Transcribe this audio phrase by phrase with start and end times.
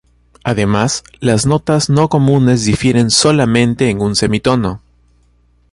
[0.43, 4.81] Además, las notas no comunes difieren solamente en un semitono.